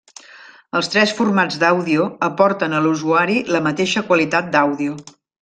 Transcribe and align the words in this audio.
Els 0.77 0.87
tres 0.93 1.11
formats 1.17 1.59
d'àudio 1.63 2.07
aporten 2.29 2.73
a 2.73 2.81
l'usuari 2.87 3.37
la 3.57 3.63
mateixa 3.69 4.05
qualitat 4.11 4.53
d'àudio. 4.57 4.99